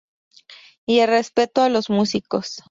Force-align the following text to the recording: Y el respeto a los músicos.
Y 0.87 0.97
el 1.01 1.09
respeto 1.09 1.61
a 1.61 1.69
los 1.69 1.91
músicos. 1.91 2.59